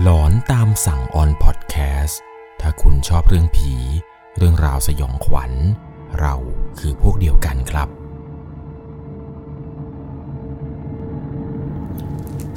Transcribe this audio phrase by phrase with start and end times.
[0.00, 2.20] หลอนตามสั่งออนพอดแคสต์
[2.60, 3.74] ถ้าคุณชอบเรื่องผี
[4.36, 5.52] เรื่องราวสยองขวัญ
[6.20, 6.34] เรา
[6.78, 7.88] คือพวกเดียวกันครับ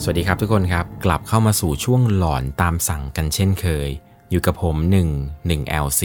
[0.02, 3.90] สวัสดีครับทุกคนครับ กลับเข้ามาสู่ช่วงหลอนตามสั่งกันเช่นเคย
[4.30, 4.76] อยู่กับผม
[5.14, 6.04] 1 1 LC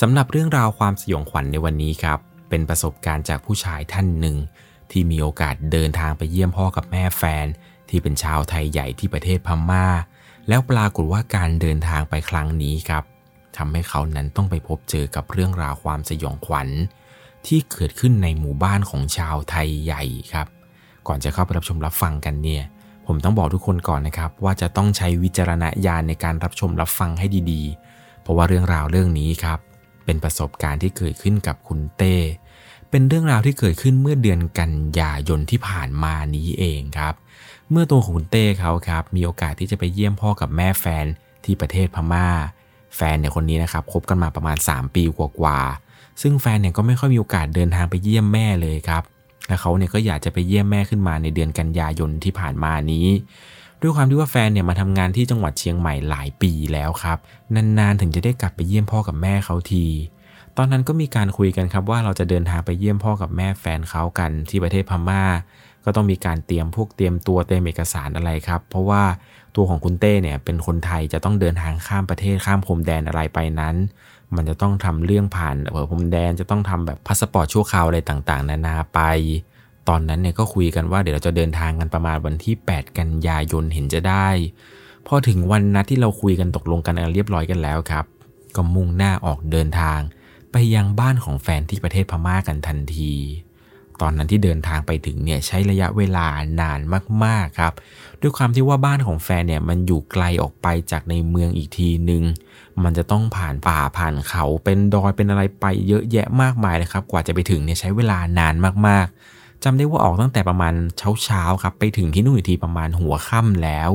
[0.00, 4.36] สำหรับเรื่องราวความสยองขวัญในวันนี้ครับ เป็นประสบการณ์จากผู้ชายท่านหนึ่ง
[4.90, 7.46] ที่มีโอกาสเดินทางไปเยี่ยมพ่อกับแม่แฟน
[7.88, 9.86] ที่เป็นชาวไทยใหญ่ที่ประเทศพม่า
[10.48, 13.04] แล้วปรากฏว่าการเดินทางไปครั้งนี้ครับ
[13.56, 16.68] ทำให้เขานั้นต้องไปพบเจอกับเรื่องราวความสยองขวัญ
[17.46, 20.02] ที่เกิดขึ้นในหมู่บ้านของชาวไทยใหญ่
[20.32, 20.46] ครับ
[21.06, 22.62] ก่อนจะเข้าไปรับชมรับฟังกันเนี่ย
[23.06, 29.58] ผมต้องบอกทุกคนก่อนนะครับ ว่าจะต้องใช้วิจารณญาณในการรับชมรับฟังให้ดีๆ เพราะว่าเรื่องราวเรื่องนี้ครับ
[30.04, 32.16] เป็นประสบการณ์ที่เกิดขึ้นกับคุณเต้
[32.90, 37.14] เป็นเรื่องราวที่เกิดขึ้นเมื่อเดือนกันยายนที่ผ่านมานี้เองครับ
[37.70, 41.06] เมื่อตัวของคุณเต้เขาครับมีโอกาสที่จะไปเยี่ยมพ่อกับแม่แฟน
[41.44, 42.28] ที่ประเทศพม่า
[42.96, 49.02] แฟนเนี่ยคนนี้นะครับคบกันมาประมาณ 3 ปีกว่าๆซึ่งแฟนเนี่ยก็ไม่ค่อยมีโอกาสเดินทางไปเยี่ยมแม่เลยครับ
[49.46, 53.06] และเขาเนี่ยก็อยากจะไปเยี่ยมแม่ขึ้นมาในเดือนกันยายนที่ผ่านมานี้
[53.80, 57.18] ด้วยความที่ว่าแฟนเนี่ยมาทำงานที่จังหวัดเชียงใหม่หลายปีแล้วครับ
[57.54, 59.86] นานๆถึงจะได้กลับไปเยี่ยมพ่อกับแม่เขาที
[60.56, 65.22] ตอนนั้นก็มีการคุยกันครับว่าเราจะเดินทางไปเยี่ยมพ่อกับแม่แฟนเขากันที่ประเทศพม่า
[65.84, 69.02] ก็ต้องมีการเตรียมพวกเตรียมตัวเตรียมเอกสารอะไรครับ เพราะว่า
[69.56, 73.76] ตัวของคุณเต้เนี่ยเป็นคนไทยจะต้องเดินทางข้ามประเทศข้ามพรมแดนอะไรไปนั้น
[74.36, 79.00] มันจะต้องทำเรื่องผ่านเออพรมแดนจะต้องทำแบบพาสปอร์ตชั่วคราวอะไรต่างๆ นานาไป
[79.88, 84.28] ตอนนั้นเนี่ยก็คุยกันว่าเดี๋ยวเราจะเดินทางกันประมาณวันที่ 8 กันยายนเห็นจะได้
[85.06, 88.04] พอถึงวันนัดที่เราคุยกันตกลงกันเรียบร้อยกันแล้วครับ
[88.56, 90.00] ก็มุ่งหน้าออกเดินทาง
[90.52, 93.12] ไปยังบ้านของแฟนที่ประเทศพม่ากันทันที
[94.02, 96.26] ตอนนั้นที่เดินทางไปถึงเนี่ยใช้ระยะเวลา
[96.60, 96.80] นาน
[97.24, 97.72] มากๆครับ
[98.20, 102.22] ด้วยความที่ว่าบ้านของแฟนเนี่ยมันอยู่ไกลออกไปจากในเมืองอีกทีหนึ่ง
[102.82, 108.54] มันจะต้องผ่านป่าผ่านเขาเป็นดอยเป็นอะไรไปเยอะแยะมากมายเลยครับกว่าจะไปถึงเนี่ยใช้เวลานาน
[108.86, 110.74] มากๆจำได้ว่าออกตั้งแต่ประมาณ
[111.24, 113.90] เช้าๆครับไปถึงที่นู่นอีกทีประมาณหัวค่ำแล้ว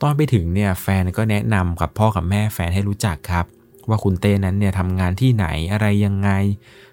[0.00, 3.46] ตอนไปถึงเนี่ยแฟนก็แนะนำกับพ่อกับแม่แฟนให้รู้จักครับ
[3.88, 6.30] ว่าคุณเต้นั้นเนี่ยทำงานที่ไหนอะไรยังไง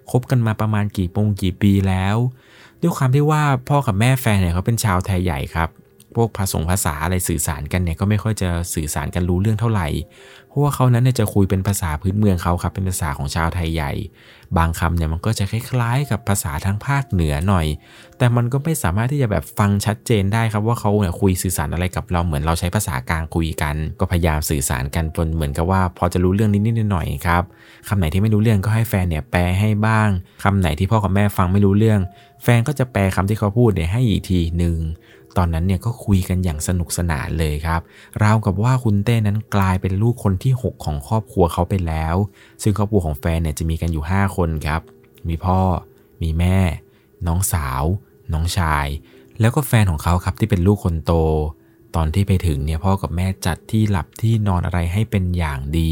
[0.10, 2.18] คบกันมาประมาณกี่ปงกี่ปีแล้ว
[2.82, 5.70] ด้วยความที่ว่าพ่อกับแม่แฟนเนี่ยเขาเป็นชาวไทยใหญ่ครับ
[6.16, 9.88] พวกภาษาภาษาอะไรสื่อสารกันเนี่ยก็ไม่ค่อยจะสื่อสารกันรู้เรื่องเท่าไหร่
[10.50, 13.92] เพราะว่าเขานั้นเนี่ยจะคุยเป็นภาษาพื้นเมืองเขาครับเป็นภาษาของชาวไทยใหญ่
[14.58, 17.66] บางคำเนี่ยมันก็จะคล้าย ๆ กับภาษาทางภาคเหนือหน่อย
[18.18, 27.44] แต่มันก็ไม่สามารถที่จะแบบฟังชัดเจนได้ครับว่าเขาเนี่ยคุยสื่อสารอะไรกับเราเหมือนเราใช้ภาษากลางคุยกัน ก็พยายามสื่อสารกันจนเหมือนกับว่า พอจะรู้เรื่องนิดๆหน่อยๆครับ
[27.88, 30.10] คำไหนที่ไม่รู้เรื่องก็ให้แฟนเนี่ยแปลให้บ้าง
[30.44, 32.00] คำไหนที่พ่อกับแม่ฟังไม่รู้เรื่อง
[32.44, 34.78] แฟนก็จะแปลคำที่เขาพูดเนี่ยให้อีกทีหนึ่ง
[35.38, 37.82] ตอนนั้นเนี่ยก็คุยกันอย่างสนุกสนานเลยครับ
[38.24, 42.16] ราวกับว่าคุณเต้นั้นกลายเป็นลูกคนที่ 6 ของครอบครัวเขาไปแล้ว
[42.64, 44.82] ซึ่งครอบครัวของแฟนเนี่ยจะมีกันอยู่ 5 คนครับ
[45.28, 45.60] มีพ่อ
[46.22, 46.58] มีแม่
[47.28, 47.84] น้องสาว
[48.34, 48.88] น้องชาย
[49.40, 51.14] แล้วก็แฟนของเขาครับที่เป็นลูกคนโต
[51.96, 55.92] ตอนที่ไปถึงเนี่ยพ่อกับแม่จัดที่หลับที่นอนอะไรให้เป็นอย่างดี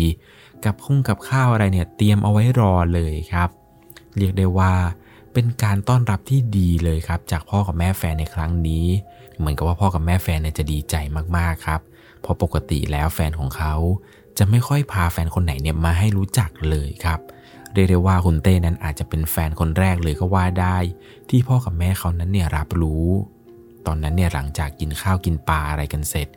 [0.65, 3.49] กับคุ้งกับข้าวอะไรเนี่ยเตรียมเอาไว้รอเลยครับ
[4.17, 4.73] เรียกได้ว่า
[5.39, 8.85] เป็นการต้อนรับที่ดีเลยครับ จากพ่อกับแม่แฟนในครั้งนี้
[9.37, 10.95] เหมือนกับว่าพ่อกับแม่แฟนเนี่ยจะดีใจ
[11.37, 11.81] มากๆครับ
[12.21, 13.73] เพราะปกติแล้วแฟนของเขา
[14.37, 17.19] จะไม่ค่อยพาแฟนคนไหนเนี่ยมาให้รู้จักเลยครับ
[17.73, 20.77] เรียกได้ว่าคุณเต้นั้นอาจจะเป็นแฟนคนแรกเลยก็ว่าได้
[21.29, 23.07] ที่พ่อกับแม่เขานั้นเนี่ยรับรู้
[23.85, 26.27] ตอนนั้นเนี่ยหลังจากกินข้าวกินปลาอะไรกันเสร็จ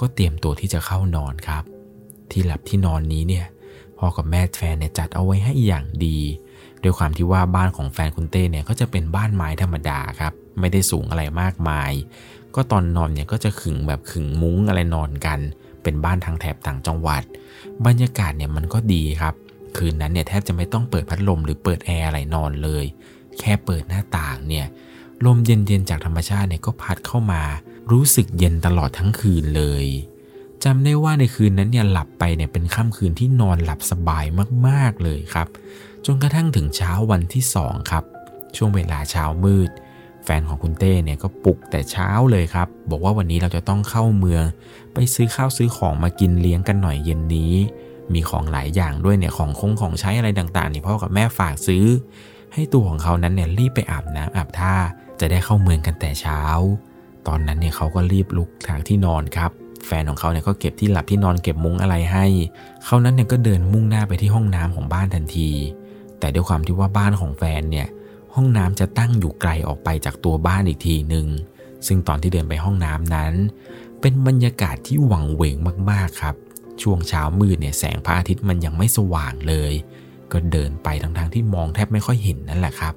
[0.00, 1.64] ก็เตรียมตัวที่จะเข้านอนครับ
[2.30, 3.46] ที่หลับที่นอนนี้เนี่ย
[3.98, 6.18] พ่อกับแม่แฟนเนี่ยจัดเอาไว้ให้อย่างดี
[6.88, 11.92] ด้วยความที่ว่าบ้านของแฟนคุณเต้เนี่ยก็จะเป็นบ้านไม้ธรรมดาครับ ไม่ได้สูงอะไรมากมาย
[12.54, 15.38] ก็ตอนนอนเนี่ยก็จะขึงแบบขึงมุ้งอะไรนอนกัน
[15.82, 17.22] เป็นบ้านทางแถบต่างจังหวัด
[17.86, 19.34] บรรยากาศเนี่ยมันก็ดีครับ
[19.76, 22.84] คืนนั้นเนี่ยแทบจะไม่ต้องเปิดพัดลมหรือเปิดแอร์อะไรนอนเลย
[23.38, 24.66] แค่เปิดหน้าต่างเนี่ย
[25.24, 27.42] ลมเย็นๆจากธรรมชาติเนี่ยก็พัดเข้ามา
[27.90, 29.86] รู้สึกเย็นตลอดทั้งคืนเลย
[30.64, 34.24] จำได้ว่าในคืนนั้นเนี่ยหลับไปเนี่ยเป็นค่ำคืนที่นอนหลับสบาย
[34.66, 35.48] มากๆเลยครับ
[36.06, 38.04] จนกระทั่งถึงเช้าวันที่สองครับ
[38.56, 39.70] ช่วงเวลาเช้ามืด
[40.24, 44.44] แฟนของคุณเต้เนี่ยก็ปลุกแต่เช้าเลยครับ บอกว่าวันนี้เราจะต้องเข้าเมือง
[44.94, 47.54] ไปซื้อข้าวซื้อของมากินเลี้ยงกันหน่อยเย็นนี้
[48.12, 51.84] มีของหลายอย่างด้วยเนี่ยของคงของใช้อะไรต่างๆนี่พ่อกับแม่ฝากซื้อ
[52.54, 54.74] ให้ตัวของเขานั้นเนี่ยรีบไปอาบน้ำอาบท่า
[55.20, 56.42] จะได้เข้าเมืองกันแต่เช้า
[57.26, 59.50] ตอนนั้นเนี่ยเขาก็รีบลุกทางที่นอนครับ
[59.86, 62.26] แฟนของเขาเนี่ยก็เก็บที่หลับที่นอนเก็บมุ้งอะไรให้
[62.84, 65.50] เขานั้นเนี่ยก็เดินมุ่งหน้าไปที่ห้องน้ำของบ้านทันที
[66.18, 67.88] แต่ด้วยความที่ว่าบ้านของแฟนเนี่ย
[68.34, 71.26] ห้องน้ำจะตั้งอยู่ไกลออกไปจากตัวบ้านอีกทีหนึ่ง
[71.86, 73.32] ซึ่งตอนที่เดินไปห้องน้ำนั้น
[74.00, 75.56] เป็นบรรยากาศที่หวังเวง
[75.90, 76.34] มากๆครับ
[76.82, 79.72] ช่วงเช้ามืดเนี่ยแสงพระอาทิตย์มันยังไม่สว่างเลย
[80.32, 82.94] ก็เดินไปทั้งๆที่มองแทบไม่ค่อยเห็นนั่นแหละครับ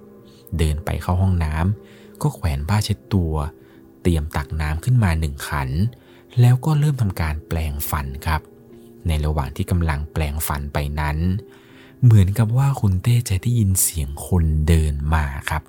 [0.57, 3.33] เดินไปเข้าห้องน้ำก็แขวนผ้าเช็ดตัว
[4.01, 5.69] เตรียมตักน้ำขึ้นมาหนึ่งขัน
[6.41, 8.41] แล้วก็เริ่มทำการแปลงฟันครับ
[9.07, 11.17] ในระหว่างที่กำลังแปลงฟันไปนั้น
[12.03, 15.63] เหมือนกับว่าคุณเต้จะได้ยินเสียงคนเดินมาครับ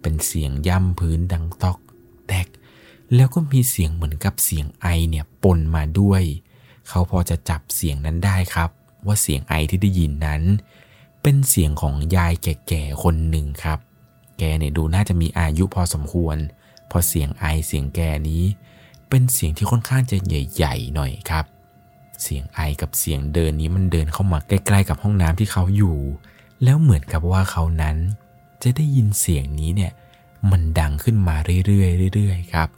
[0.00, 1.78] เป็นเสียงย่ำพื้นดังตอก
[2.26, 2.46] แตก
[3.14, 6.22] แล้วก็มีเสียงเหมือนกับเสียงไอเนี่ยปนมาด้วย
[6.88, 8.70] เขาพอจะจับเสียงนั้นได้ครับ
[9.06, 10.42] ว่าเสียงไอที่ได้ยินนั้น
[11.22, 13.78] เป็นเสียงของยายแก่ๆคนหนึ่งครับ
[14.38, 16.36] แกเนี่ยดูน่าจะมีอายุพอสมควร
[16.90, 18.42] พอเสียงไอเสียงแกนี้
[19.08, 21.44] เป็นเสียงที่ค่อนข้างจะใหญ่ ๆ หน่อยครับ
[22.22, 25.96] เสียงไอกับเสียงเดินนี้มันเดินเข้ามาใกล้ ๆ กับห้องน้ำที่เขาอยู่
[26.64, 27.96] แล้วเหมือนกับว่าเขานั้น
[28.62, 29.92] จะได้ยินเสียงนี้เนี่ย
[30.50, 31.36] มันดังขึ้นมา
[31.66, 32.68] เรื่อยๆเรื่อยๆครับ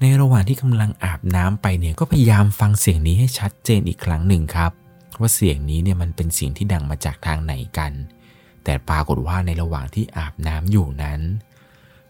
[0.00, 4.72] ในระหว่างที่กำลังอาบน้ำไปเนี่ยก็พยายามฟังเสียงนี้ให้ชัดเจนอีกครั้งหนึ่งครับ
[5.20, 7.92] ว่าเสียงนี้เนี่ยมันเป็นเสียงที่ดังมาจากทางไหนกัน
[8.64, 11.20] แต่ปรากฏว่าในระหว่างที่อาบน้ำอยู่นั้น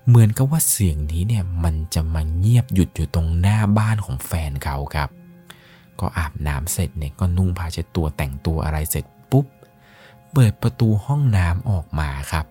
[0.09, 5.09] เหมือนกับว่าเสียงนี้เนี่ยมันจะมาเงียบหยุดอยู่ตรงหน้าบ้านของแฟนเขาครับ
[6.01, 9.47] ก็อาบน้ำเสร็จเนี่ยก็นุ่งผ้าเช็ดตัวแต่งตัวอะไรเสร็จปุ๊บ
[10.33, 12.47] เปิดประตูห้องน้ำออกมาครับ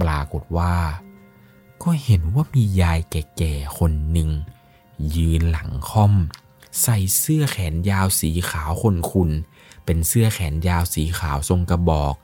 [0.00, 0.74] ปรากฏว่า
[1.82, 4.30] ก็เห็นว่ามียายแก่ๆคนหนึ่ง
[5.16, 6.14] ยืนหลังค่อม
[6.82, 9.30] ใส่เสื้อแขนยาวสีขาวคนคุณ
[9.84, 12.14] เป็นเสื้อแขนยาวสีขาวทรงกระบอก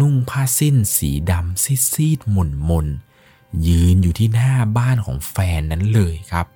[0.00, 6.46] นุ่งผ้าสิ้นสีดำซีดๆหม่นมนๆยืนอยู่ที่หน้าบ้านของแฟนนั้นเลยครับ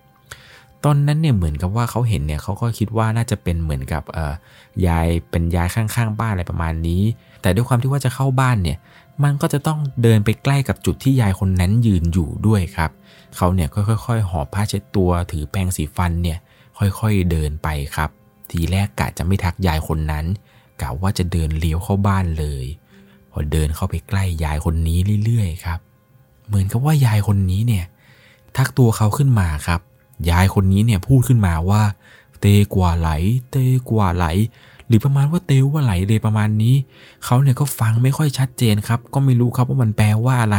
[0.84, 4.34] ตอนนั้นเนี่ยเหมือนกับว่าเขาเห็นเนี่ยเขาก็คิดว่าน่าจะเป็นเหมือนกับเอ่อ
[4.87, 7.02] ยายเป็นยายข้างๆ บ้านอะไรประมาณนี้
[7.43, 8.79] แต่ด้วยความที่ว่าจะเข้าบ้านเนี่ย
[9.23, 12.90] มันก็จะต้องเดินไปใกล้กับจุดที่ยายคนนั้นยืนอยู่ด้วยครับ
[13.37, 16.38] เขาเนี่ยค่อยๆหอบผ้าเช็ดตัว ถือแปรงสีฟันเนี่ย
[16.79, 18.11] ค่อยๆเดินไปครับ
[18.50, 20.25] ทีแรกกะจะไม่ทักยายคนนั้น
[20.81, 22.64] กะว่าจะเดินเลี้ยวเข้าบ้านเลย
[23.31, 25.79] พอเดินเข้าไปใกล้ยายคนนี้เรื่อยๆครับ
[26.46, 27.84] เหมือนกับว่ายายคนนี้เนี่ย
[28.56, 29.81] ทักตัวเขาขึ้นมาครับ
[30.31, 31.83] ยายคนนี้เนี่ยพูดขึ้นมาว่า
[32.41, 33.11] เตกว่าไหล
[33.51, 33.57] เต
[33.91, 34.27] กว่าไหล
[34.87, 36.75] หรือประมาณว่าเตว่าไหลเลยประมาณนี้
[37.25, 40.59] เขาเนี่ยก็ฟังไม่ค่อยชัดเจนครับ ก็ไม่รู้ครับว่ามันแปลว่าอะไร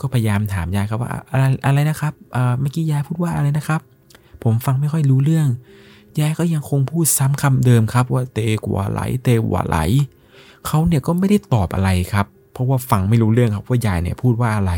[0.00, 3.80] ก็พยายามถามยายครับว่าอะไรอะไรนะครับเอ่อเมื่อกี้ยายพูดว่าอะไรนะครับ
[4.42, 5.48] ผมฟังไม่ค่อยรู้เรื่อง
[6.20, 9.78] ยายก็ยังคงพูดซ้ำคำเดิมครับ ว่าเตกว่าไหล เตกว่าไหล
[10.66, 14.72] เขาเนี่ยก็ไม่ได้ตอบอะไรครับ เพราะว่าฟังไม่รู้เรื่องครับว่ายายเนี่ยพูดว่าอะไร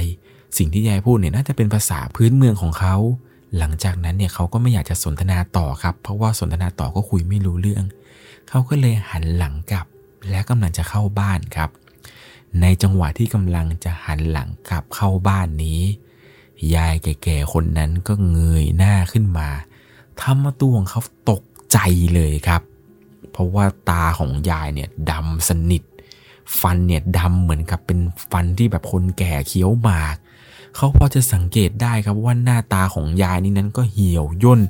[0.58, 2.96] สิ่งที่ยายพูดเนี่ยน่าจะเป็นภาษาพื้นเมืองของเขา
[3.58, 7.84] หลังจากนั้นเนี่ยเขาก็ไม่อยากจะสนทนาต่อครับ เพราะว่าสนทนาต่อก็คุยไม่รู้เรื่อง
[8.48, 9.86] เขาก็เลยหันหลังกลับ
[10.30, 11.70] และกำลังจะเข้าบ้านครับ
[12.60, 15.80] ในจังหวะที่กำลังจะหันหลังกลับเข้าบ้านนี้
[16.74, 19.48] ยายแก่ๆคนนั้นก็เงยหน้าขึ้นมา
[20.20, 21.42] ทำมาตัวของเขาตก
[21.72, 21.78] ใจ
[22.14, 22.62] เลยครับ
[23.30, 25.82] เพราะว่าตาของยายเนี่ยดำสนิท
[26.60, 27.98] ฟันเนี่ยดำเหมือนกับเป็น
[28.30, 30.16] ฟันที่แบบคนแก่เคี้ยวหมาก
[30.76, 34.60] เขาพอจะสังเกตได้ครับว่าหน้าตาของยายนี่นั้นก็เหี่ยวย่น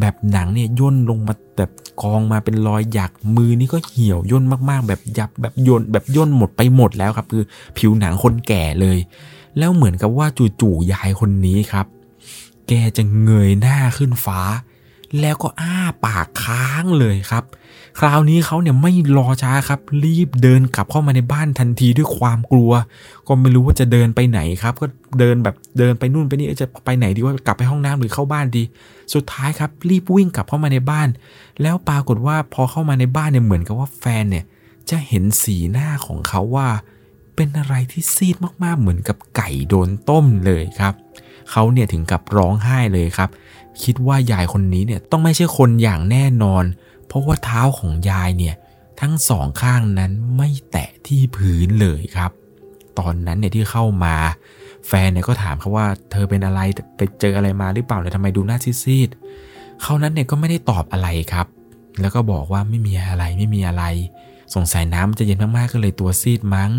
[0.00, 1.70] แบบหนังเนี่ยย่นลงมาแบบ
[2.02, 7.44] กองมาเป็นรอยหยักมือนี่ก็เหี่ยวย่นมากๆ แบบยับแบบย่นแบบย่นหมดไปหมดแล้วครับ คือ
[7.76, 8.98] ผิวหนังคนแก่เลย
[9.58, 10.26] แล้วเหมือนกับว่า
[10.60, 11.86] จู่ๆยายคนนี้ครับ
[12.68, 14.40] แกจะเงยหน้าขึ้นฟ้า
[15.20, 17.44] แล้วก็อ้าปากค้างเลยครับ
[17.98, 22.72] คราวนี้เขาเนี่ยไม่รอช้าครับ รีบเดินกลับเข้ามาในบ้านทันทีด้วยความกลัว
[23.26, 24.86] ก็ไม่รู้ว่าจะเดินไปไหนครับ ก็
[25.20, 28.62] เดินแบบเดินไปนู่นไปนี่จะไปไหนดีว่ากลับไปห้องน้ำหรือเข้าบ้านดี
[29.14, 31.08] สุดท้ายครับ รีบวิ่งกลับเข้ามาในบ้าน
[31.62, 34.44] แล้วปรากฏว่าพอเข้ามาในบ้านเนี่ยเหมือนกับว่าแฟนเนี่ย
[34.90, 36.68] จะเห็นสีหน้าของเขาว่า
[37.34, 40.94] เป็นอะไรที่ซีดมากๆ เหมือนกับไก่โดนต้มเลยครับ
[41.50, 43.30] เขาเนี่ยถึงกับร้องไห้เลยครับ
[43.82, 46.64] คิดว่ายายคนนี้เนี่ยต้องไม่ใช่คนอย่างแน่นอน
[47.18, 48.56] ราะว่าเท้าของยายเนี่ย
[49.00, 52.30] ทั้งสองข้างนั้นไม่แตะที่พื้นเลยครับ
[52.98, 54.14] ตอนนั้นเนี่ยที่เข้ามา
[54.88, 56.60] แฟนเนี่ยก็ถามเขาว่าเธอเป็นอะไร
[56.96, 61.46] ไปเจออะไรมาหรือเปล่าเนี่ยทำไมดูหน้าซีดๆเขานั้นเนี่ยก็ไม่ได้ตอบอะไรครับ
[62.00, 63.84] แล้วก็บอกว่าไม่มีอะไรไม่มีอะไร
[64.54, 66.70] สงสัยน้ำจะเย็นมากๆก็เลยตัวซีดมั้ง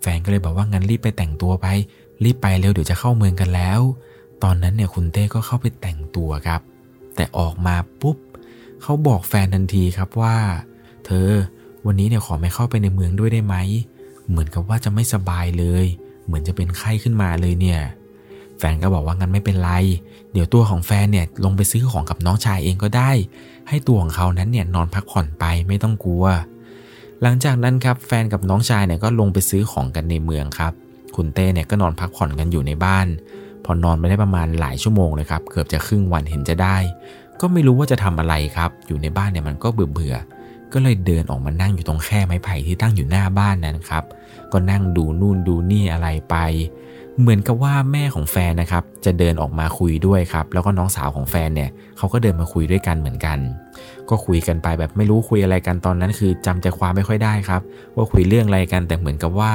[0.00, 1.66] แฟนก็เลยบอกว่างั้นรีบไปแต่งตัวไป
[2.24, 3.80] รีบไปเร็วเดี๋ยวจะเข้าเมืองกันแล้ว
[4.42, 6.60] ตอนนั้นเนี่ยคุณเต้ก็เข้าไปแต่งตัวครับ
[7.16, 8.16] แต่ออกมาปุ๊บ
[8.82, 10.36] เขาบอกแฟนทันทีครับว่า
[11.06, 11.28] เธอ
[11.86, 13.56] วันนี้เนี่ยขอไม่เข้าไปในเมืองด้วยได้ไหม
[14.28, 15.86] เหมือนกับว่าจะไม่สบายเลย
[16.26, 17.80] เหมือนจะเป็นไข้ขึ้นมาเลยเนี่ย
[18.58, 19.70] แฟนก็บอกว่างั้นไม่เป็นไร
[20.32, 23.10] เดี๋ยวตัวของแฟนเนี่ยลงไปซื้อของกับน้องชายเองก็ได้
[23.68, 26.24] ให้ตัวของเขานั้นเนี่ยนอนพักผ่อนไปไม่ต้องกลัว
[27.22, 30.72] หลังจากนั้นครับแฟนกับน้องชายเนี่ยก็ลงไปซื้อของกันในเมืองครับ
[31.16, 33.06] คุณเต้เนี่ยก็นอนพักผ่อนกันอยู่ในบ้าน
[33.64, 36.76] พอนอนไปได้ประมาณหลายชั่วโมงเลยครับ เกือบจะครึ่งวันเห็นจะได้
[37.40, 40.14] ก็ไม่รู้ว่าจะทำอะไรครับ อยู่ในบ้านเนี่ยมันก็เบื่อเบื่อ
[40.72, 44.04] ก็เลยเดินออกมานั่งอยู่ตรงแค่ไม้ไผ่ที่ตั้งอยู่หน้าบ้านนั้นครับ
[44.52, 46.36] ก็นั่งดูนู่นดูนี่อะไรไป
[47.20, 53.38] เหมือนกับว่าแม่ของแฟนนะครับ จะเดินออกมาคุยด้วยครับ แล้วก็น้องสาวของแฟนเนี่ยเขาก็เดินมาคุยด้วยกันเหมือนกัน
[54.08, 57.60] ก็คุยกันไปแบบไม่รู้คุยอะไรกันตอนนั้น คือจำใจความไม่ค่อยได้ครับ
[57.96, 59.52] ว่าคุยเรื่องอะไรกัน แต่เหมือนกับว่า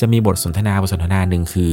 [0.00, 1.72] จะมีบทสนทนาบทสนทนาหนึ่งคือ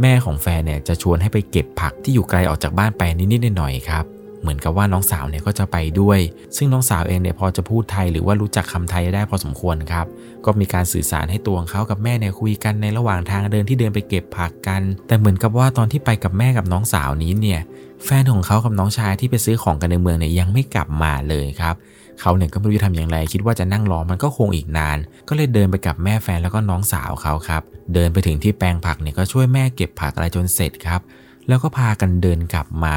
[0.00, 6.18] แม่ของแฟนเนี่ยจะชวนให้ไปเก็บผักที่อยู่ไกลออกจากบ้านไปนิดๆหน่อยๆครับ เหมือนกับว่าน้องสาวเนี่ยก็จะไปด้วย
[6.56, 10.06] ซึ่งน้องสาวเองเนี่ยพอจะพูดไทยหรือว่ารู้จักคำไทยได้พอสมควรครับ
[10.44, 17.60] ก็มีการสื่อสารให้ตัวของเขากับแม่เนี่ยคุยกันในระหว่างทางเดินที่เดินไปเก็บผักกัน แต่เหมือนกับว่าตอนที่ไปกับแม่กับน้องสาวนี้เนี่ย
[18.04, 21.74] แฟนของเขากับน้องชายที่ไปซื้อของกันในเมืองเนี่ยยังไม่กลับมาเลยครับ
[22.20, 27.62] เขาเนี่ยก็ไม่รู้จะทำอย่างไร คิดว่าจะนั่งรอมันก็คงอีกนาน ก็เลยเดินไปกับแม่แฟนแล้วก็น้องสาวเขาครับ
[27.94, 31.00] เดินไปถึงที่แปลงผักเนี่ยก็ช่วยแม่เก็บผักอะไรจนเสร็จครับ
[31.48, 32.96] แล้วก็พากันเดินกลับมา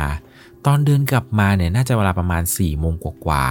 [0.66, 3.46] ตอนเดินกลับมาเนี่ยน่าจะเวลาประมาณ4ี่โมงกว่า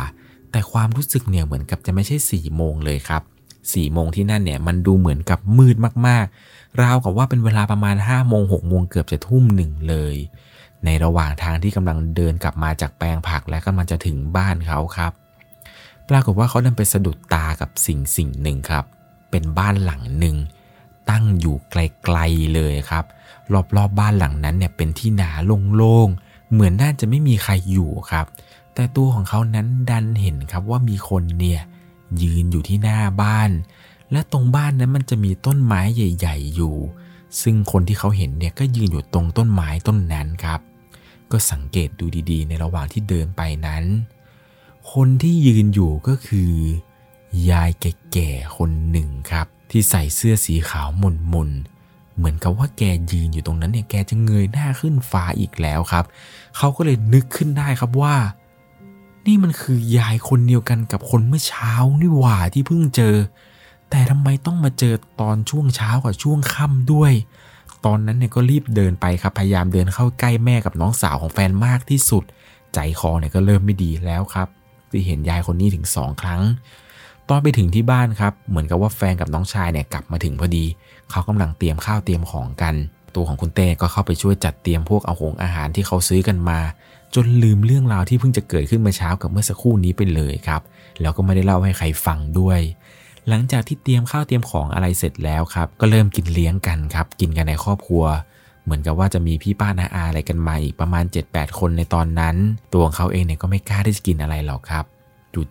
[0.50, 5.76] แต่ความรู้สึกเนี่ยเหมือนกับจะไม่ใช่4ี่โมงเลยครับ4ี่โมงที่นั่นเนี่ยมันดูเหมือนกับมืด
[6.06, 10.16] มากๆ ราวกับว่าเป็นเวลาประมาณ5้าโมงหกโมงเกือบจะทุ่มหนึ่งเลย
[10.84, 15.12] ในระหว่างทางที่กำลังเดินกลับมาจากแปลงผักและกำลังจะถึงบ้านเขาครับ
[16.08, 18.84] ปรากฏว่าเขาเดินไปสะดุดตากับสิ่งสิ่งหนึ่งครับ
[19.30, 20.36] เป็นบ้านหลังหนึ่ง
[21.10, 23.04] ตั้งอยู่ไกลๆเลยครับ
[23.52, 25.30] รอบๆบบ้านหลังนั้นเนี่ยเป็นที่นา
[25.76, 28.26] โล่งๆ เหมือนน่าจะไม่มีใครอยู่ครับ
[28.74, 31.60] แต่ตัวของเขานั้นดันเห็นครับว่ามีคนเนี่ย
[32.22, 33.50] ยืนอยู่ที่หน้าบ้าน
[34.12, 36.76] และตรงบ้านนั้นมันจะมีต้นไม้ใหญ่ ๆ อยู่
[37.42, 40.60] ซึ่งคนที่เขาเห็นเนี่ยก็ยืนอยู่ตรงต้นไม้ต้นนั้นครับ
[41.30, 43.84] ก็สังเกตดูดีๆ ในระหว่างที่เดินไปนั้น
[44.92, 46.52] คนที่ยืนอยู่ก็คือ
[47.50, 50.88] ยายแก่ๆคนหนึ่งครับ ที่ใส่เสื้อสีขาว
[51.32, 51.79] มนๆ
[52.20, 56.04] เหมือนกับว่าแกยืนอยู่ตรงนั้นเนี่ยแกจะเงยหน้าขึ้นฟ้าอีกแล้วครับ
[56.56, 58.16] เขาก็เลยนึกขึ้นได้ครับว่า
[59.26, 63.16] นี่มันคือยายคนเดียวกันกับคนเมื่อเช้านี่หว่าที่เพิ่งเจอ
[63.90, 67.12] แต่ทำไมต้องมาเจอตอนช่วงเช้ากับช่วงค่ำด้วย
[67.86, 72.24] ตอนนั้นเนี่ยก็รีบเดินไปครับพยายามเดินเข้าใกล้แม่กับน้องสาวของแฟนมากที่สุด
[72.74, 74.48] ใจคอเนี่ยก็เริ่มไม่ดีแล้วครับ
[74.90, 76.42] ที่เห็นยายคนนี้ถึงสองครั้ง
[77.28, 80.64] ตอนไปถึงที่บ้านครับ เหมือนกับว่าแฟนกับน้องชายเนี่ยกลับมาถึงพอดี
[81.10, 82.74] เขากำลังเตรียมข้าวเตรียมของกัน
[83.14, 86.58] ตัวของคุณเต้ก็เข้าไปช่วยจัดเตรียมพวกเอาหงอาหารที่เขาซื้อกันมา
[87.14, 90.62] จนลืมเรื่องราวที่เพิ่งจะเกิดขึ้นเมื่อเช้ากับเมื่อสักครู่นี้ไปเลยครับ
[91.00, 92.60] แล้วก็ไม่ได้เล่าให้ใครฟังด้วย
[93.28, 98.04] หลังจากที่เตรียมข้าวเตรียมของอะไรเสร็จแล้วครับ ก็เริ่มกินเลี้ยงกันครับ กินกันในครอบครัว
[98.64, 102.36] เหมือนกับว่าจะมีพี่ป้านาอาอะไรกันมาอีกประมาณ 7-8 คนในตอนนั้น
[102.72, 104.84] ตัวของเขาเองเนี่ยก็ไม่กล้าที่จะกินอะไรหรอกครับ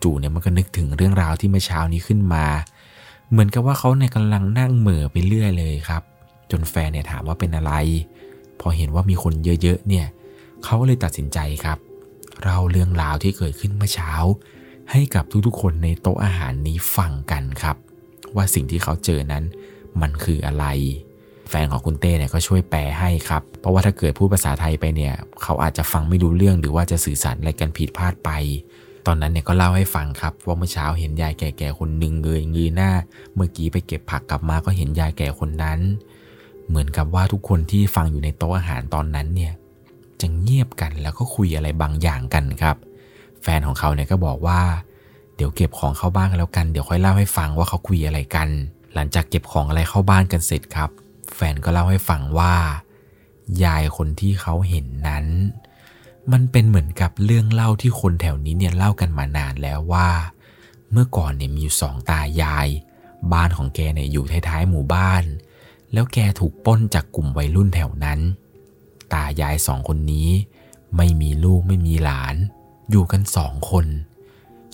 [0.02, 2.44] จู่ๆเนี่ยมันก็นึกถึงเรื่องราวที่เมื่อเช้านี้ขึ้นมา
[3.30, 6.02] เหมือนกับว่าเขาเนี่ยกำลังนั่งเหม่อไปเรื่อยเลยครับ
[6.50, 7.72] จนแฟนเนี่ยถามว่าเป็นอะไร
[8.60, 10.06] พอเห็นว่ามีคนเยอะๆเนี่ย
[10.64, 11.78] เขาก็เลยตัดสินใจครับ
[12.42, 14.12] เล่าเรื่องราวที่เกิดขึ้นเมื่อเช้า
[14.90, 17.76] ให้กับทุกๆคนในโต๊ะอาหารนี้ฟังกันครับ
[18.34, 19.44] ว่าสิ่งที่เขาเจอนั้น
[20.00, 20.66] มันคืออะไร
[21.50, 28.30] แฟนของคุณเต้เนี่ยก็ช่วยแปลให้ครับ เพราะว่าถ้าเกิดพูดภาษาไทยไปเนี่ย เขาอาจจะฟังไม่รู้เรื่องหรือว่าจะสื่อสารอะไรกันผิดพลาดไป
[29.06, 32.90] ตอนนั้นเนี่ยก็เล่าให้ฟังครับ ว่าเมื่อเช้าเห็นยายแก่ๆคนหนึ่งเงยเงือหน้า
[33.34, 35.78] เมื่อกี้ไปเก็บผักกลับมาก็เห็นยายแก่คนนั้น
[36.68, 39.52] เหมือนกับว่าทุกคนที่ฟังอยู่ในโต๊ะอาหารตอนนั้นเนี่ย
[40.20, 42.76] จะเงียบกันแล้วก็คุยอะไรบางอย่างกันครับ
[43.42, 44.60] แฟนของเขาเนี่ยก็บอกว่า
[45.36, 48.48] เดี๋ยวเก็บของเข้าบ้านแล้วกันเดี๋ยวค่อยเล่าให้ฟังว่าเขาคุยอะไรกัน
[48.94, 50.90] หลังจากเก็บของอะไรเข้าบ้านกันเสร็จครับ
[51.36, 52.54] แฟนก็เล่าให้ฟังว่า
[53.64, 55.26] ยายคนที่เขาเห็นนั้น
[56.32, 60.08] มันเป็นเหมือนกับเรื่องเล่าที่คนแถวนี้เนี่ยเล่ากันมานานแล้วว่า
[60.92, 62.68] เมื่อก่อนเนี่ยมีอยู่สองตายาย
[63.32, 65.24] บ้านของแกเนี่ยอยู่ท้ายๆหมู่บ้าน
[65.92, 68.20] แล้วแกถูกป้นจากกลุ่มวัยรุ่นแถวนั้น
[69.14, 70.28] ตายายสองคนนี้
[70.96, 72.34] ไม่มีลูกไม่มีหลาน
[72.90, 73.86] อยู่กันสองคน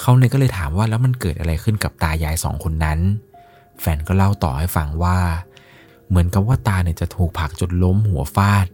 [0.00, 2.98] เขาเนี่ยก็เลยถามว่าแล้วมันเกิดอะไรขึ้นกับตายายสองคนนั้น
[3.80, 5.18] แฟนก็เล่าต่อให้ฟังว่า
[6.08, 8.66] เหมือนกับว่าตาเนี่ยจะถูกผักจนล้มหัวฟาด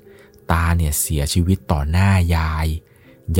[0.52, 2.66] ตาเนี่ยเสียชีวิตต่อหน้ายาย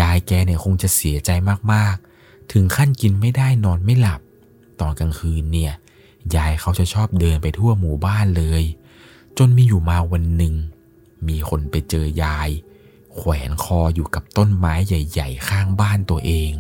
[0.01, 1.31] ยายแกเนี่ยคงจะเสียใจ
[1.73, 4.21] มากๆ ถึงขั้นกินไม่ได้นอนไม่หลับ
[4.81, 5.73] ตอนกลางคืนเนี่ย
[6.37, 8.63] ยายเขาจะชอบเดินไปทั่วหมู่บ้านเลย
[9.39, 10.55] จนมีอยู่มาวันหนึ่ง
[11.29, 12.49] มีคนไปเจอยาย
[13.17, 16.53] แขวนคออยู่กับต้นไม้ใหญ่ ๆ ข้างบ้านตัวเอง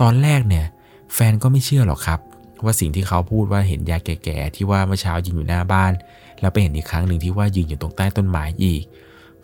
[0.00, 0.66] ตอนแรกเนี่ย
[1.14, 2.20] แฟนก็ไม่เชื่อหรอกครับ
[2.64, 5.92] ว่าสิ่งที่เขาพูดว่าเห็นยายแก่ๆที่ว่าเมื่อเช้ายืนอยู่หน้าบ้าน
[6.40, 8.82] แล้วไปเห็นอีกครั้งหนึ่งที่ว่ายืนอยู่ตรงใต้ต้นไม้อีก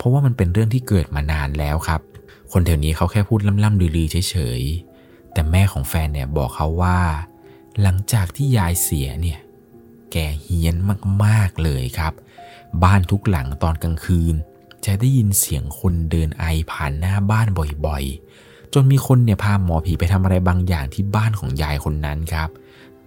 [0.01, 2.01] เพราะว่ามันเป็นเรื่องที่เกิดมานานแล้วครับ
[2.53, 6.99] คนแถวนี้เขาแค่พูดล่ำๆลือๆเฉยๆ แต่แม่ของแฟนเนี่ยบอกเขาว่า
[7.83, 9.39] หลังจากที่ยายเสียเนี่ย
[10.13, 10.77] แกเฮี้ยน
[11.25, 12.13] มากๆเลยครับ
[12.85, 14.35] บ้านทุกหลังตอนกลางคืน
[14.85, 17.47] จะได้ยินเสียงคนเดินไอผ่านหน้าบ้าน
[17.87, 22.49] บ่อยๆ จนมีคนเนี่ยพาหมอผีไปทำอะไรบางอย่างที่บ้านของยายคนนั้นครับ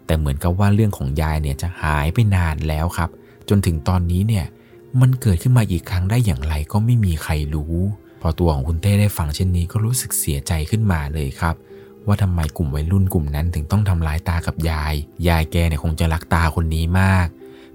[0.06, 3.10] แต่เหมือนกับว่าเรื่องของยายเนี่ยจะหายไปนานแล้วครับ
[3.50, 4.46] จนถึงตอนนี้เนี่ย
[5.02, 7.76] มันเกิดขึ้นมาอีกครั้งได้อย่างไรก็ไม่มีใครรู้
[8.22, 11.56] พอตัวของคุณเต้ได้ฟังเช่นนี้ก็รู้สึกเสียใจขึ้นมาเลยครับ
[12.08, 14.94] ว่าทำไมกลุ่มวัยรุ่นกลุ่มนั้นถึงต้องทำร้ายตากับยาย
[15.28, 17.28] ยายแกเนี่ยคงจะรักตาคนนี้มาก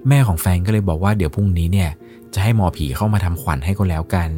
[0.09, 1.91] แม่ของแฟนก็เลยบอกว่าเดี๋ยวพรุ่งนี้เนี่ย
[2.35, 4.31] จะให้หมอผีเข้ามาทำขวัญให้ก็แล้วกัน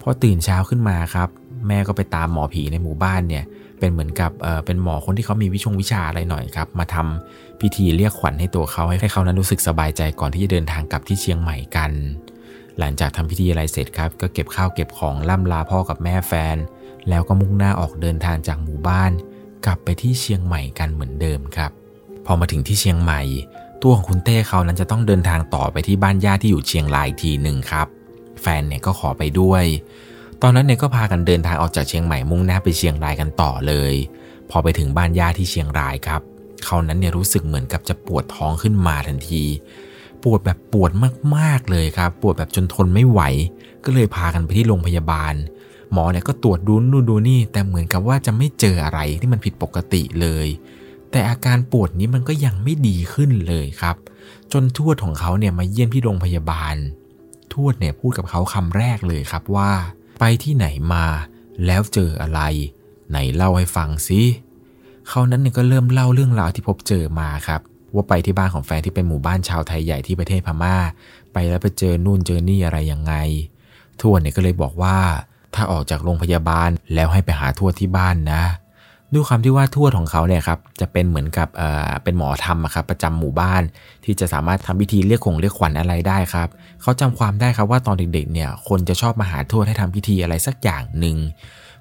[0.00, 1.28] พอตื่นเช้าขึ้นมาครับ
[1.68, 3.44] แม่ก็ไปตามหมอผีในหมู่บ้านเนี่ย
[3.82, 4.32] เป็นเหมือนกับ
[4.66, 11.92] เป็นหมอคนที่เขามีวิชงวิชาอะไรหน่อยครับ มาทำพิธีเรียกขวัญให้ตัวเขาให้เขานั้นรู้สึกสบายใจก่อนที่จะเดินทางกลับที่เชียงใหม่กัน
[12.78, 16.56] หลังจากทำพิธีอะไรเสร็จครับ ก็เก็บข้าวเก็บของล่ำลาพ่อกับแม่แฟน
[17.08, 19.12] แล้วก็มุ่งหน้าออกเดินทางจากหมู่บ้าน
[19.66, 21.70] กลับไปที่เชียงใหม่กันเหมือนเดิมครับ
[22.26, 23.20] พอมาถึงที่เชียงใหม่
[23.82, 27.86] ตัวของคุณเต้เขานั้นจะต้องเดินทางต่อไปที่บ้านญาติที่อยู่เชียงรายอีกทีหนึ่งครับ
[28.42, 29.64] แฟนเนี่ยก็ขอไปด้วย
[30.44, 33.94] ตอนนั้นเนี่ยก็พากันเดินทางออกจากเชียงใหม่มุ่งหน้าไปเชียงรายกันต่อเลย
[34.50, 36.22] พอไปถึงบ้านญาติที่เชียงรายครับ
[36.64, 39.44] เขานั้นเนี่ยรู้สึกเหมือนกับจะปวดท้องขึ้นมาทันที
[40.22, 40.90] ปวดแบบปวด
[41.36, 43.20] มากๆเลยครับ ปวดแบบจนทนไม่ไหว
[43.84, 45.34] ก็เลยพากันไปที่โรงพยาบาล
[45.92, 50.46] หมอเนี่ยก็ตรวจดูนู่นดูนี่ แต่เหมือนกับว่าจะไม่เจออะไรที่มันผิดปกติเลย
[51.10, 53.96] แต่อาการปวดนี้มันก็ยังไม่ดีขึ้นเลยครับ
[54.52, 56.74] จนทวดของเขาเนี่ยมาเยี่ยมที่โรงพยาบาล
[57.52, 59.70] ทวดเนี่ยพูดกับเขาคำแรกเลยครับว่า
[60.24, 61.06] ไปที่ไหนมา
[61.66, 62.40] แล้วเจออะไร
[63.10, 64.20] ไหนเล่าให้ฟังสิ
[65.08, 67.60] เขานั้นเนี่ยก็เริ่มเล่าเรื่องราวที่พบเจอมาครับ
[67.94, 70.76] ว่าไปที่บ้านของแฟนที่เป็นหมู่บ้านชาวไทยใหญ่ที่ประเทศพม่า
[71.32, 73.14] ไปแล้วไปเจอนู่นเจอนี่อะไรยังไง
[74.00, 74.96] ทวดเนี่ยก็เลยบอกว่า
[75.54, 78.42] ถ้าออกจากโรงพยาบาลแล้วให้ไปหาทวดที่บ้านนะ
[79.12, 83.62] ด้วยความที่ว่าทวดของเขาเนี่ยครับจะเป็นเหมือนกับเอ่อเป็นหมอธรรมครับประจำหมู่บ้าน
[84.04, 86.48] ที่จะสามารถทำพิธีเรียกคงเรียกขวัญอะไรได้ครับ
[86.82, 91.16] เขาจำความได้ครับว่าตอนเด็กๆเนี่ยคนจะชอบมาหาทวดให้ทำพิธีอะไรสักอย่างหนึ่ง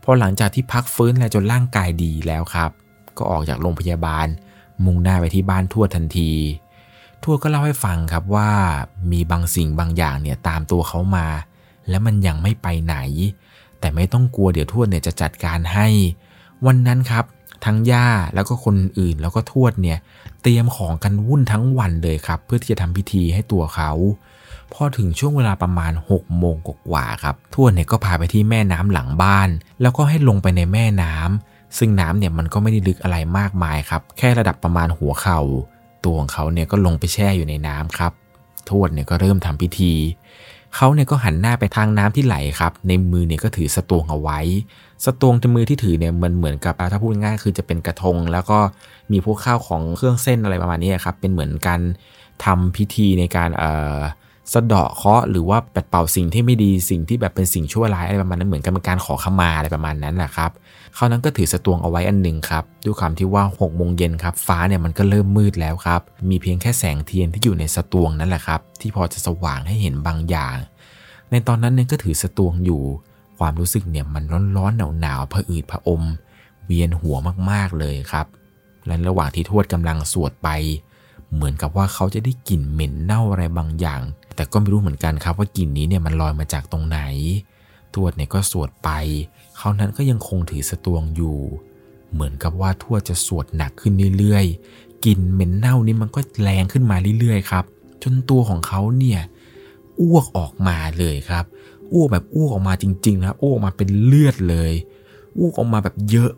[0.03, 2.71] พอหลังจากที่พักฟื้นแล้วจนร่างกายดีแล้วครับ
[3.17, 4.27] ก็ออกจากโรงพยาบาล
[4.85, 6.31] มุ่งหน้าไปที่บ้านทวดทันที
[7.23, 8.49] ทวดก็เล่าให้ฟังครับว่า
[9.11, 11.27] มีบางสิ่งบางอย่างเนี่ยตามตัวเขามา
[11.89, 12.97] และมันยังไม่ไปไหน
[13.79, 15.87] แต่ไม่ต้องกลัวเดี๋ยวทวดเนี่ยจะจัดการให้
[16.67, 17.25] วันนั้นครับ
[17.65, 19.97] ทั้งย่าแล้วก็คนอื่นแล้วก็ทวดเนี่ย
[20.41, 23.91] เตรียมของกันวุ่นทั้งวันเลยครับ เพื่อที่จะทำพิธีให้ตัวเขา
[24.73, 29.49] พอถึงช่วงเวลาประมาณ6โมงกว่าครับทวดเนี่ยก็พาไปที่แม่น้ำหลังบ้าน
[29.81, 35.39] แล้วก็ให้ลงไปในแม่น้ำซึ่งน้ำเนี่ยมันก็ไม่ได้ลึกอะไรมากมายครับ แค่ระดับประมาณหัวเข่า
[36.03, 38.13] ตัวของเขาเนี่ยก็ลงไปแช่อยู่ในน้ำครับ
[38.69, 39.93] ทวดเนี่ยก็เริ่มทำพิธี
[40.75, 44.39] เขาเนี่ยก็หันหน้าไปทางน้ำที่ไหลครับ ในมือเนี่ยก็ถือสตวงเอาไว้
[45.05, 48.59] สตวงในมือที่ถือเนี่ยมันเหมือนกับถ้าพูดง่ายคือจะเป็นกระทง แล้วก็
[49.11, 51.81] มีพวกข้าวของเครื่องเส้นอะไรประมาณนี้ครับเป็นเหมือนการ
[52.45, 53.99] ทำพิธีในการเอ่อ
[54.53, 60.51] สะเดาะเคราะห์หรือว่าปัดเป่าสิ่งที่ไม่ดีสิ่งที่แบบเป็นสิ่งชั่วร้ายอะไรประมาณนั้นเหมือนกับเป็นการขอขมาอะไรประมาณนั้นแหละครับ
[60.95, 70.55] เขานั้นก็ถือสตวงเอาไว้อันหนึ่งครับด้วยความที่ว่า6กโมงเย็นครับฟ้าเนี่ยมันก็เริ่มมืดแล้วครับมีเพียงแค่แสงเทียนที่อยู่ในสตวงนั่นแหละครับที่พอจะสว่างให้เห็นบางอย่าง
[71.31, 72.83] ในตอนนั้นเนี่ยก็ถือสตวงอยู่
[73.41, 74.23] ความรู้สึกเนี่ยมัน
[74.57, 76.01] ร้อนๆหนาวๆผะอืดผะอม
[76.65, 77.17] เวียนหัว
[77.51, 78.27] มากๆเลยครับ
[78.87, 80.49] และระหว่างที่ทวดกำลังสวดไป
[81.33, 84.01] เหมือนกับว่าเขาจะได้กลิ่นเหม็นเน่าอะไรบางอย่าง
[84.35, 86.99] แต่ก็ไม่รู้เหมือนกันครับว่ากลิ่นนี้เนี่ยมันลอยมาจากตรงไหน
[87.93, 88.89] ทวดเนี่ยก็สวดไป
[89.57, 91.37] เขานั้นก็ยังคงถือสตวงอยู่
[92.13, 97.65] เหมือนกับว่าทวดจะสวดหนักขึ้นเรื่อยๆกลิ่นเหม็นเน่านี่มันก็แรงขึ้นมาเรื่อยๆครับ
[98.03, 99.21] จนตัวของเขาเนี่ย
[100.01, 101.45] อ้วกออกมาเลยครับ
[101.93, 104.71] อ้วกแบบอ้วกออกมาจริงๆนะอ้วกออกมาเป็นเลือดเลย
[105.37, 106.31] อ้วกออกมาแบบเยอะ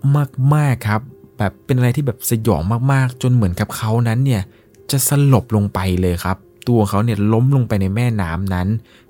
[0.55, 1.01] มากๆครับ
[1.37, 2.61] แบบเป็นอะไรที่แบบสยอง
[2.91, 4.41] มากๆ จนเหมือนกับเขานั้นเนี่ย
[4.91, 6.37] จะสลบลงไปเลยครับ
[6.69, 8.67] ตัวเขาเนี่ยล้มลงไปในแม่น้ำนั้น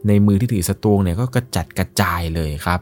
[0.07, 2.79] ในมือที่ถือสตวงเนี่ยก็กระจัดกระจายเลยครับ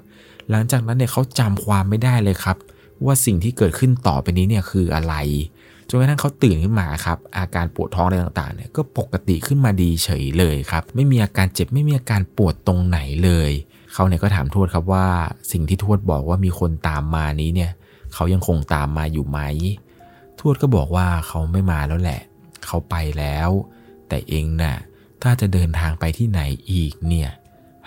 [0.49, 2.57] หลังจากนั้นเนี่ยเขาจำความไม่ได้เลยครับ
[3.05, 5.15] ว่าสิ่งที่เกิดขึ้นต่อไปนี้เนี่ยคืออะไร
[5.93, 13.51] จนกระทั่งเขาตื่นขึ้นมาครับ อาการปวดท้องอะไรต่างๆเนี่ยก็ปกติขึ้นมาดีเฉยเลยครับ ไม่มีอาการเจ็บไม่มีอาการปวดตรงไหนเลย
[13.93, 15.07] เขาเนี่ยก็ถามทวดครับว่า
[15.51, 17.71] สิ่งที่ทวดบอกว่ามีคนตามมานี้เนี่ย
[18.13, 19.39] เขายังคงตามมาอยู่ไหม
[20.39, 22.21] ทวดก็บอกว่าเขาไม่มาแล้วแหละ
[22.65, 23.49] เขาไปแล้ว
[24.07, 24.75] แต่เองน่ะ
[25.21, 27.29] ถ้าจะเดินทางไปที่ไหนอีกเนี่ย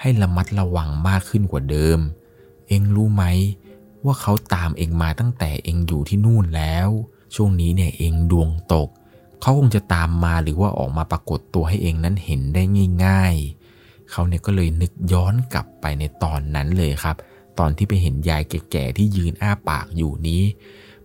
[0.00, 1.98] ให้ระมัดระวังมากขึ้นกว่าเดิม
[2.68, 3.24] เองรู้ไหม
[4.04, 6.88] ว่าเขาตามเองมาตั้งแต่เองอยู่ที่นู่นแล้ว
[7.34, 8.88] ช่วงนี้เนี่ยเองดวงตก
[9.40, 12.62] เขาคงจะตามมาหรือว่าออกมาปรากฏตัวให้เองนั้นเห็นได้
[13.04, 13.34] ง่าย
[13.72, 17.16] ๆ เขาเนี่ยก็เลยนึกย้อนกลับไปในตอนนั้นเลยครับ
[17.58, 20.42] ตอนที่ไปเห็นยายแก่ๆที่ยืนอ้าปากอยู่นี้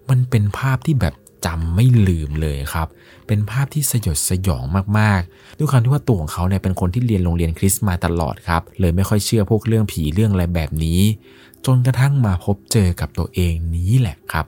[0.10, 1.16] มันเป็นภาพที่แบบ
[1.46, 2.88] จำไม่ลืมเลยครับ
[3.28, 4.64] เป็นภาพที่สยดสยอง
[5.00, 11.02] มากๆ ด้วยความที่ว่าตัวของเขาเนี่ยเป็นคนที่เรียนโรงเรียนคริสต์มาตลอดครับ เลยไม่ค่อยเชื่อพวกเรื่องผีเรื่องอะไรแบบนี้
[11.66, 14.46] จนกระทั่งมาพบเจอกับตัวเองนี้แหละครับ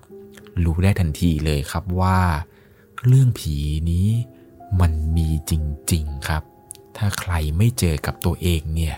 [0.64, 2.20] รู้ได้ทันทีเลยครับว่า
[3.08, 3.56] เรื่องผี
[3.92, 4.08] นี้
[4.80, 5.54] มันมีจ
[5.94, 6.44] ริงๆครับ
[6.98, 8.96] ถ้าใครไม่เจอกับตัวเองเนี่ย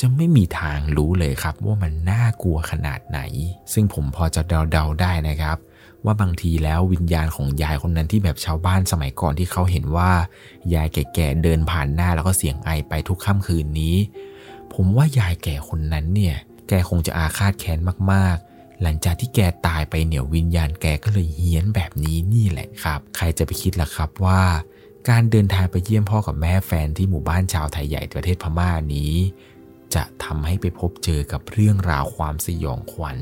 [0.00, 3.20] จะไม่มีทางรู้เลยครับว่ามันน่ากลัวขนาดไหน
[3.72, 5.58] ซึ่งผมพอจะเดาๆได้นะครับ
[6.04, 10.10] ว่าบางทีแล้ววิญญาณของยายคนนั้นที่แบบชาวบ้านสมัยก่อนที่เขาเห็นว่า
[10.74, 13.96] ยายแก่ๆเดินผ่านหน้าแล้วก็เสียงไอไปทุกค่ำคืนนี้
[14.74, 16.36] ผมว่ายายแก่คนนั้นเนี่ย
[16.68, 17.78] แกคงจะอาฆาตแค้น
[18.12, 18.45] มากๆ
[18.82, 24.42] หลังจากที่แกตายไปเนี่ยวิญญาณแกก็เลยเฮี้ยนแบบนี้นี่แหละครับ ใครจะไปคิดล่ะครับว่า
[25.08, 29.12] การเดินทางไปเยี่ยมพ่อกับแม่แฟนที่หมู่บ้านชาวไทยใหญ่ประเทศพม่านี้
[29.94, 33.18] จะทำให้ไปพบเจอกับเรื่องราวความสยองขวัญ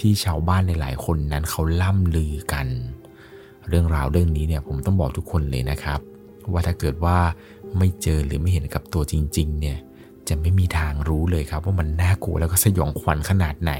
[0.00, 2.66] ที่ชาวบ้านหลายๆ คนนั้นเขาล่ำลือกัน
[3.68, 6.00] เรื่องราวเรื่องนี้เนี่ยผมต้องบอกทุกคนเลยนะครับ
[6.52, 7.18] ว่าถ้าเกิดว่า
[7.78, 9.78] ไม่เจอหรือไม่เห็นกับตัวจริง ๆ เนี่ย
[10.28, 13.72] จะไม่มีทางรู้เลยครับว่ามันน่ากลัวแล้วก็สยองขวัญขนาดไหน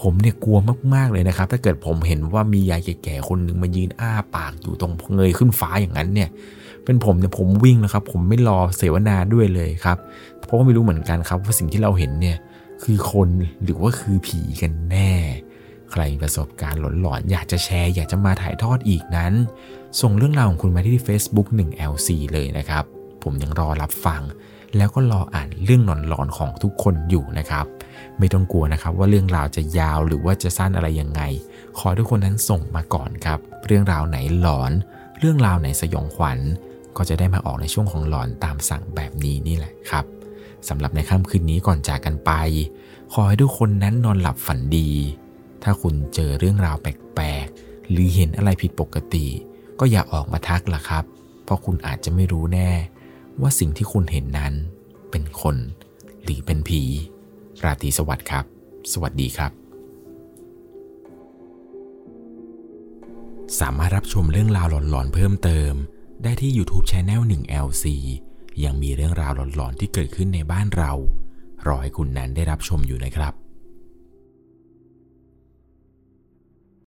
[0.00, 0.58] ผมเนี่ยกลัว
[0.94, 6.28] มากๆเลยนะครับ ถ้าเกิดผมเห็นว่ามียายแก่ๆคนหนึ่งมายืนอ้าปากอยู่ตรงเงยขึ้นฟ้าอย่างนั้นเนี่ย
[6.84, 9.98] เป็นผมเนี่ยผมวิ่งนะครับ ผมไม่รอเสวนาด้วยเลยครับ
[10.44, 12.36] เพราะว่าไม่รู้เหมือนกันครับว่าสิ่งที่เราเห็นเนี่ย
[12.84, 13.28] คือคน
[13.62, 15.12] หรือว่าคือผีกันแน่
[15.92, 19.32] ใครประสบการณ์หลอนๆอยากจะแชร์ อยากจะมาถ่ายทอดอีกนั้น
[20.00, 22.84] ส่งเรื่องราวของคุณมาที่ Facebook 1LC เลยนะครับ
[23.22, 24.22] ผมยังรอรับฟัง
[24.76, 27.66] แล้วก็รออ่านเรื่องหลอนๆของทุกคนอยู่นะครับ
[28.18, 31.22] ไม่ต้องกลัวนะครับว่าเรื่องราวจะยาวหรือว่าจะสั้นอะไรยังไง
[31.78, 34.72] ขอทุกคนนั้นส่งมาก่อนครับ เรื่องราวไหนหลอน
[35.18, 36.38] เรื่องราวไหนสยองขวัญ
[36.96, 40.04] ก็จะได้มาออกในช่วงของหลอนตามสั่งแบบนี้นี่แหละครับ
[40.68, 42.32] สำหรับในค่ำคืนนี้ก่อนจากกันไป
[43.12, 44.90] ขอให้ทุกคนนั้นนอนหลับฝันดี
[45.62, 49.26] ถ้าคุณเจอเรื่องราวแปลกๆ หรือเห็นอะไรผิดปกติ
[49.80, 51.04] ก็อย่าออกมาทักล่ะครับ
[51.44, 52.70] เพราะคุณอาจจะไม่รู้แน่
[53.40, 54.54] ว่าสิ่งที่คุณเห็นนั้น
[55.10, 55.56] เป็นคน
[56.24, 56.82] หรือเป็นผี
[57.64, 58.44] ราตรีสวัสดิ์ครับ
[58.92, 59.52] สวัสดีครับ
[63.60, 65.72] สามารถรับชมเรื่องราวหลอนๆเพิ่มเติม
[66.22, 67.84] ได้ที่ YouTube c h anel 1 LC
[68.64, 70.92] ยังมีเรื่องราวหลอนๆที่เกิดขึ้นในบ้านเรา
[71.66, 73.32] รอให้คุณนั้นได้รับชมอยู่นะครับ